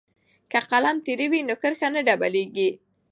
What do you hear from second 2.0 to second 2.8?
ډبلیږي.